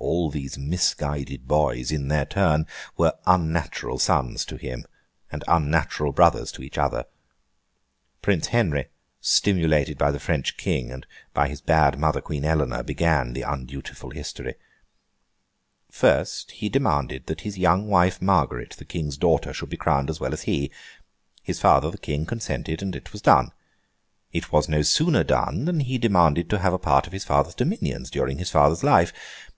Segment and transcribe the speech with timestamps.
[0.00, 4.84] All these misguided boys, in their turn, were unnatural sons to him,
[5.32, 7.04] and unnatural brothers to each other.
[8.22, 8.90] Prince Henry,
[9.20, 14.10] stimulated by the French King, and by his bad mother, Queen Eleanor, began the undutiful
[14.10, 14.54] history.
[15.90, 20.10] First, he demanded that his young wife, Margaret, the French King's daughter, should be crowned
[20.10, 20.70] as well as he.
[21.42, 23.50] His father, the King, consented, and it was done.
[24.32, 27.56] It was no sooner done, than he demanded to have a part of his father's
[27.56, 29.12] dominions, during his father's life.